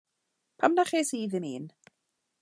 [0.57, 1.65] Pam na ches i ddim un?